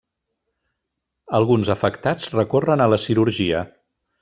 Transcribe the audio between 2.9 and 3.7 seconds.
la cirurgia.